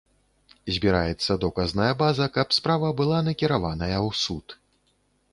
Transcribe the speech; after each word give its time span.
Збіраецца 0.75 1.35
доказная 1.43 1.89
база, 1.99 2.25
каб 2.37 2.55
справа 2.57 2.89
была 3.01 3.19
накіраваная 3.27 3.93
ў 4.07 4.17
суд. 4.23 4.45